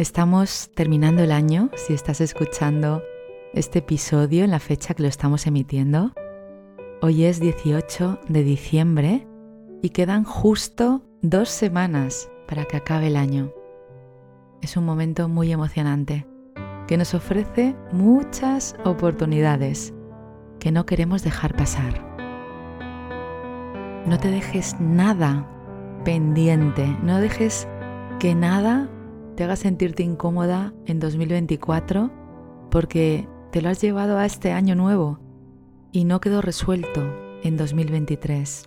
[0.00, 3.02] Estamos terminando el año, si estás escuchando
[3.52, 6.12] este episodio en la fecha que lo estamos emitiendo.
[7.02, 9.28] Hoy es 18 de diciembre
[9.82, 13.52] y quedan justo dos semanas para que acabe el año.
[14.62, 16.26] Es un momento muy emocionante
[16.88, 19.92] que nos ofrece muchas oportunidades
[20.60, 22.00] que no queremos dejar pasar.
[24.06, 25.46] No te dejes nada
[26.06, 27.68] pendiente, no dejes
[28.18, 28.88] que nada
[29.36, 32.10] te haga sentirte incómoda en 2024
[32.70, 35.18] porque te lo has llevado a este año nuevo
[35.92, 37.02] y no quedó resuelto
[37.42, 38.66] en 2023.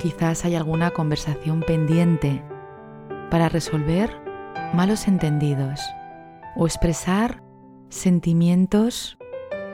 [0.00, 2.42] Quizás hay alguna conversación pendiente
[3.30, 4.10] para resolver
[4.72, 5.78] malos entendidos
[6.56, 7.42] o expresar
[7.90, 9.18] sentimientos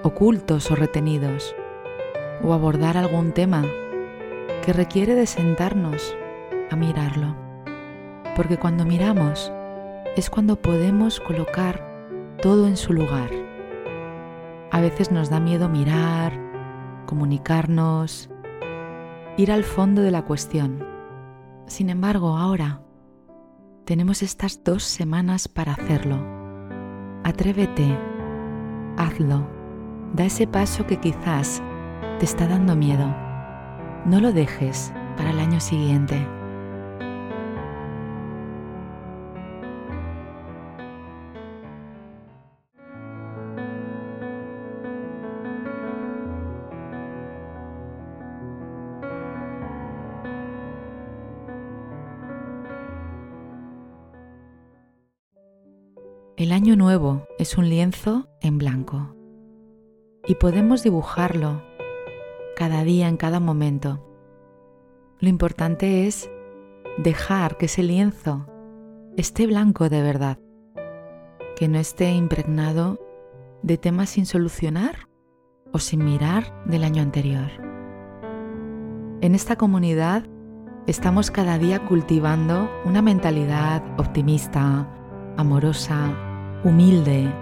[0.02, 1.54] ocultos o retenidos
[2.42, 3.64] o abordar algún tema
[4.64, 6.16] que requiere de sentarnos
[6.72, 7.36] a mirarlo.
[8.34, 9.52] Porque cuando miramos
[10.16, 11.86] es cuando podemos colocar
[12.42, 13.30] todo en su lugar.
[14.72, 16.32] A veces nos da miedo mirar,
[17.06, 18.28] comunicarnos,
[19.36, 20.84] ir al fondo de la cuestión.
[21.66, 22.80] Sin embargo, ahora
[23.84, 26.18] tenemos estas dos semanas para hacerlo.
[27.24, 27.96] Atrévete,
[28.96, 29.46] hazlo,
[30.14, 31.62] da ese paso que quizás
[32.18, 33.06] te está dando miedo.
[34.06, 36.35] No lo dejes para el año siguiente.
[56.36, 59.16] El año nuevo es un lienzo en blanco
[60.26, 61.62] y podemos dibujarlo
[62.54, 64.04] cada día, en cada momento.
[65.18, 66.30] Lo importante es
[66.98, 68.46] dejar que ese lienzo
[69.16, 70.38] esté blanco de verdad,
[71.56, 73.00] que no esté impregnado
[73.62, 75.08] de temas sin solucionar
[75.72, 77.50] o sin mirar del año anterior.
[79.22, 80.26] En esta comunidad
[80.86, 84.86] estamos cada día cultivando una mentalidad optimista,
[85.38, 86.25] amorosa,
[86.66, 87.32] humilde,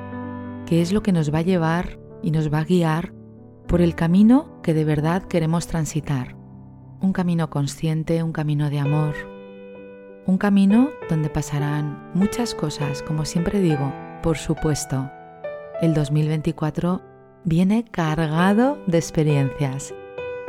[0.67, 3.15] que es lo que nos va a llevar y nos va a guiar
[3.67, 6.37] por el camino que de verdad queremos transitar.
[7.01, 9.15] Un camino consciente, un camino de amor,
[10.27, 15.11] un camino donde pasarán muchas cosas, como siempre digo, por supuesto.
[15.81, 17.01] El 2024
[17.45, 19.95] viene cargado de experiencias.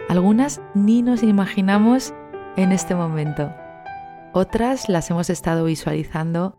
[0.09, 2.13] Algunas ni nos imaginamos
[2.57, 3.53] en este momento.
[4.33, 6.57] Otras las hemos estado visualizando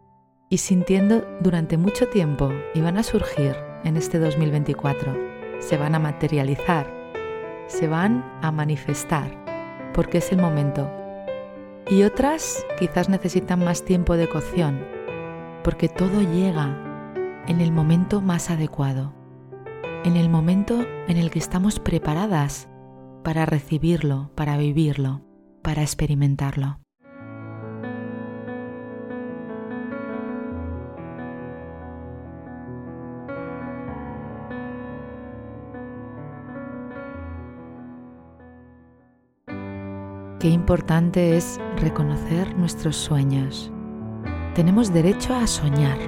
[0.48, 5.16] y sintiendo durante mucho tiempo y van a surgir en este 2024.
[5.60, 6.92] Se van a materializar,
[7.66, 9.30] se van a manifestar,
[9.94, 10.90] porque es el momento.
[11.88, 14.84] Y otras quizás necesitan más tiempo de cocción,
[15.62, 19.14] porque todo llega en el momento más adecuado,
[20.04, 22.68] en el momento en el que estamos preparadas
[23.24, 25.22] para recibirlo, para vivirlo,
[25.62, 26.78] para experimentarlo.
[40.38, 43.70] Qué importante es reconocer nuestros sueños.
[44.54, 45.98] Tenemos derecho a soñar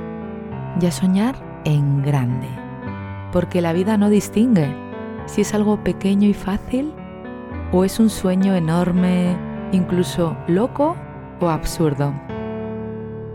[0.80, 2.48] y a soñar en grande,
[3.32, 4.74] porque la vida no distingue
[5.26, 6.92] si es algo pequeño y fácil
[7.72, 9.36] o es un sueño enorme,
[9.72, 10.96] incluso loco
[11.40, 12.12] o absurdo.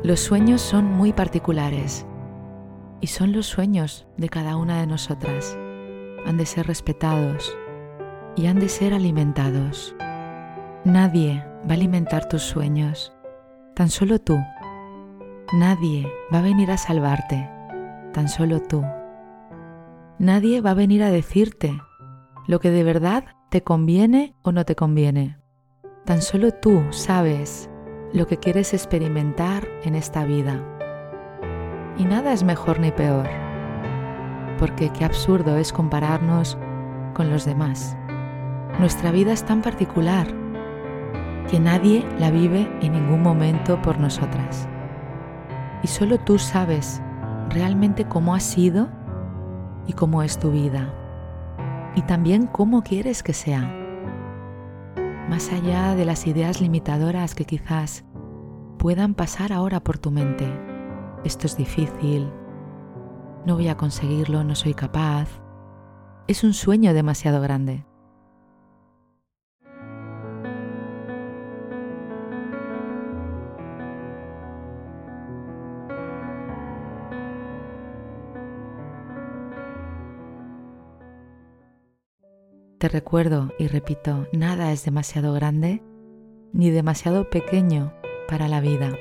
[0.04, 2.06] Los sueños son muy particulares
[3.00, 5.58] y son los sueños de cada una de nosotras.
[6.26, 7.56] Han de ser respetados
[8.36, 9.96] y han de ser alimentados.
[10.86, 13.14] Nadie va a alimentar tus sueños,
[13.74, 14.38] tan solo tú.
[15.54, 17.50] Nadie va a venir a salvarte,
[18.12, 18.84] tan solo tú.
[20.20, 21.82] Nadie va a venir a decirte
[22.48, 25.38] lo que de verdad te conviene o no te conviene.
[26.04, 27.70] Tan solo tú sabes
[28.12, 30.62] lo que quieres experimentar en esta vida.
[31.98, 33.30] Y nada es mejor ni peor,
[34.60, 36.58] porque qué absurdo es compararnos
[37.14, 37.96] con los demás.
[38.80, 40.43] Nuestra vida es tan particular
[41.50, 44.68] que nadie la vive en ningún momento por nosotras.
[45.84, 47.02] Y solo tú sabes
[47.50, 48.90] realmente cómo ha sido
[49.88, 50.94] y cómo es tu vida.
[51.96, 53.72] Y también cómo quieres que sea.
[55.30, 58.06] Más allá de las ideas limitadoras que quizás
[58.78, 60.48] puedan pasar ahora por tu mente.
[61.24, 62.32] Esto es difícil.
[63.46, 65.28] No voy a conseguirlo, no soy capaz.
[66.28, 67.86] Es un sueño demasiado grande.
[82.84, 85.82] Te recuerdo y repito, nada es demasiado grande
[86.52, 87.94] ni demasiado pequeño
[88.28, 88.98] para la vida.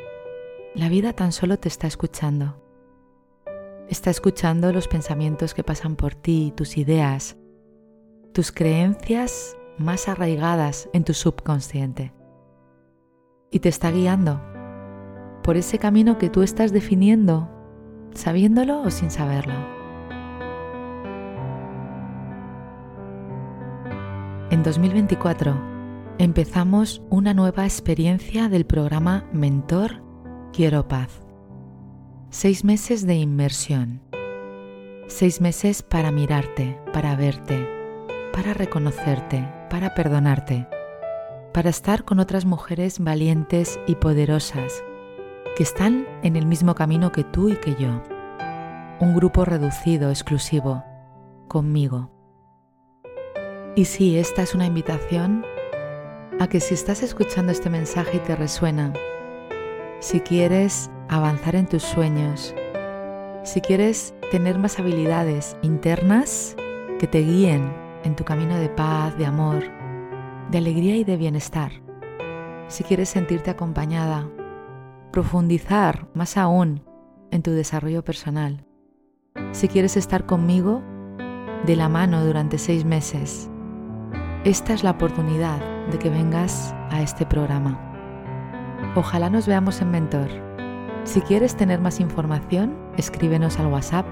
[0.76, 2.62] La vida tan solo te está escuchando.
[3.88, 7.37] Está escuchando los pensamientos que pasan por ti, tus ideas,
[8.32, 12.12] tus creencias más arraigadas en tu subconsciente.
[13.50, 14.40] Y te está guiando
[15.43, 17.50] por ese camino que tú estás definiendo,
[18.14, 19.81] sabiéndolo o sin saberlo.
[24.52, 25.58] En 2024
[26.19, 30.02] empezamos una nueva experiencia del programa Mentor
[30.52, 31.22] Quiero Paz.
[32.28, 34.02] Seis meses de inmersión.
[35.06, 37.66] Seis meses para mirarte, para verte,
[38.34, 40.69] para reconocerte, para perdonarte,
[41.55, 44.84] para estar con otras mujeres valientes y poderosas
[45.56, 48.02] que están en el mismo camino que tú y que yo.
[49.00, 50.84] Un grupo reducido, exclusivo,
[51.48, 52.21] conmigo
[53.74, 55.44] y sí, esta es una invitación
[56.38, 58.92] a que si estás escuchando este mensaje y te resuena,
[60.00, 62.54] si quieres avanzar en tus sueños,
[63.44, 66.56] si quieres tener más habilidades internas
[66.98, 67.72] que te guíen
[68.04, 69.62] en tu camino de paz, de amor,
[70.50, 71.72] de alegría y de bienestar,
[72.69, 74.28] si quieres sentirte acompañada,
[75.12, 76.84] profundizar más aún
[77.30, 78.66] en tu desarrollo personal,
[79.52, 80.82] si quieres estar conmigo
[81.66, 83.51] de la mano durante seis meses,
[84.44, 85.60] esta es la oportunidad
[85.90, 87.78] de que vengas a este programa.
[88.96, 90.28] Ojalá nos veamos en Mentor.
[91.04, 94.06] Si quieres tener más información, escríbenos al WhatsApp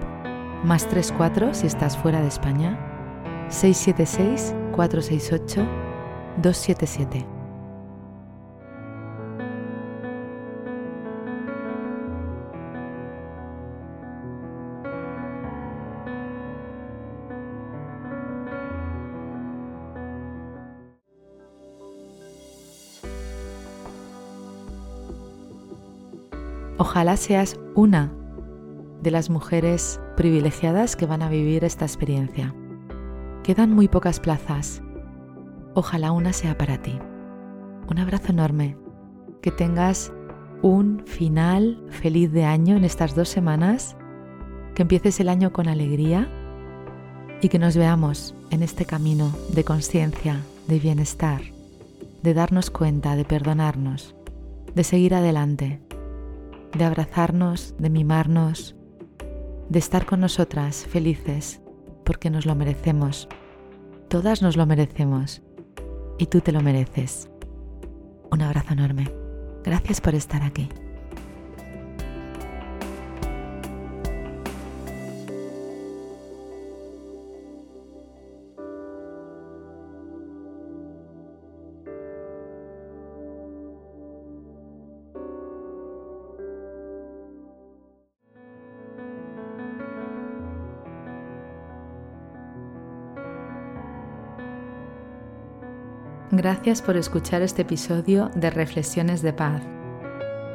[0.65, 2.79] más 34 si estás fuera de España
[3.49, 5.67] 676 468
[6.37, 7.40] 277.
[26.81, 28.11] Ojalá seas una
[29.03, 32.55] de las mujeres privilegiadas que van a vivir esta experiencia.
[33.43, 34.81] Quedan muy pocas plazas.
[35.75, 36.99] Ojalá una sea para ti.
[37.87, 38.79] Un abrazo enorme.
[39.43, 40.11] Que tengas
[40.63, 43.95] un final feliz de año en estas dos semanas.
[44.75, 46.31] Que empieces el año con alegría
[47.43, 51.43] y que nos veamos en este camino de conciencia, de bienestar,
[52.23, 54.15] de darnos cuenta, de perdonarnos,
[54.75, 55.83] de seguir adelante
[56.73, 58.77] de abrazarnos, de mimarnos,
[59.69, 61.61] de estar con nosotras felices,
[62.05, 63.29] porque nos lo merecemos.
[64.09, 65.43] Todas nos lo merecemos
[66.19, 67.31] y tú te lo mereces.
[68.31, 69.13] Un abrazo enorme.
[69.65, 70.69] Gracias por estar aquí.
[96.33, 99.63] Gracias por escuchar este episodio de Reflexiones de Paz.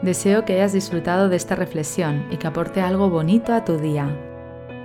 [0.03, 4.07] Deseo que hayas disfrutado de esta reflexión y que aporte algo bonito a tu día.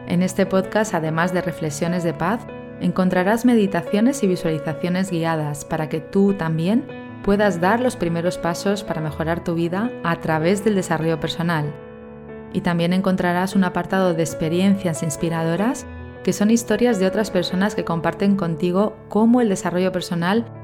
[0.09, 2.41] En este podcast, además de reflexiones de paz,
[2.81, 6.85] encontrarás meditaciones y visualizaciones guiadas para que tú también
[7.23, 11.73] puedas dar los primeros pasos para mejorar tu vida a través del desarrollo personal.
[12.53, 15.87] Y también encontrarás un apartado de experiencias inspiradoras
[16.25, 20.45] que son historias de otras personas que comparten contigo cómo el desarrollo personal